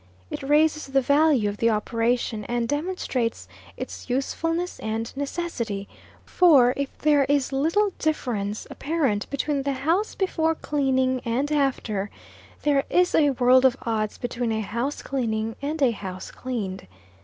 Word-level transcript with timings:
It 0.31 0.41
raises 0.41 0.87
the 0.87 1.01
value 1.01 1.47
of 1.47 1.57
the 1.57 1.69
operation, 1.69 2.43
and 2.45 2.67
demonstrates 2.67 3.47
its 3.77 4.09
usefulness 4.09 4.79
and 4.79 5.15
necessity; 5.15 5.87
for 6.25 6.73
if 6.75 6.97
there 6.97 7.25
is 7.25 7.51
little 7.51 7.91
difference 7.99 8.65
apparent 8.71 9.29
between 9.29 9.61
the 9.61 9.73
house 9.73 10.15
before 10.15 10.55
cleaning 10.55 11.21
and 11.23 11.51
after, 11.51 12.09
there 12.63 12.83
is 12.89 13.13
a 13.13 13.29
world 13.29 13.63
of 13.63 13.77
odds 13.83 14.17
between 14.17 14.51
a 14.51 14.61
house 14.61 15.03
cleaning 15.03 15.55
and 15.61 15.83
a 15.83 15.91
house 15.91 16.31
cleaned. 16.31 16.87